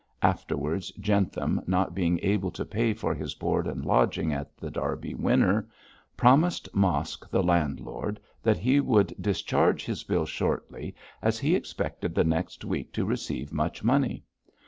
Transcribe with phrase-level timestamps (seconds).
[0.23, 5.13] Afterwards Jentham, not being able to pay for his board and lodging at The Derby
[5.13, 5.69] Winner,
[6.17, 12.23] promised Mosk, the landlord, that he would discharge his bill shortly, as he expected the
[12.23, 14.23] next week to receive much money.